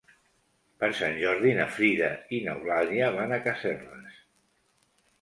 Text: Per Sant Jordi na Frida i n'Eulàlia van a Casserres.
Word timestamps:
Per 0.83 0.89
Sant 0.99 1.19
Jordi 1.25 1.53
na 1.61 1.69
Frida 1.77 2.09
i 2.39 2.41
n'Eulàlia 2.49 3.13
van 3.21 3.39
a 3.39 3.43
Casserres. 3.49 4.21